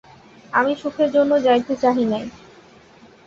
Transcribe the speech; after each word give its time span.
আমি 0.53 0.71
সুখের 0.75 1.09
জন্য 1.11 1.31
যাইতে 1.45 1.73
চাহি 1.75 2.05
নাই। 2.05 2.25